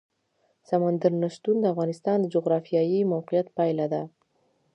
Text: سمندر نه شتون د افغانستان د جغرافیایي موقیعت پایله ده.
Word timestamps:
سمندر 0.69 1.11
نه 1.21 1.27
شتون 1.35 1.55
د 1.61 1.65
افغانستان 1.73 2.17
د 2.21 2.25
جغرافیایي 2.35 2.99
موقیعت 3.13 3.47
پایله 3.57 3.85
ده. 3.93 4.01